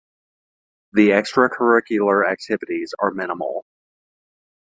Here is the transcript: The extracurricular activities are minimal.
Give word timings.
The 0.93 1.09
extracurricular 1.09 2.27
activities 2.27 2.91
are 2.97 3.11
minimal. 3.11 3.65